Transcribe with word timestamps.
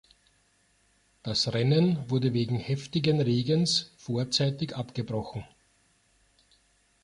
Das 1.21 1.53
Rennen 1.53 2.09
wurde 2.09 2.33
wegen 2.33 2.55
heftigen 2.55 3.21
Regens 3.21 3.93
vorzeitig 3.97 4.75
abgebrochen. 4.75 5.45